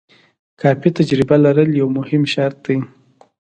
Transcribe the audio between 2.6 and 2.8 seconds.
دی.